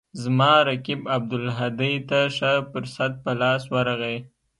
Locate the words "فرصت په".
2.71-3.31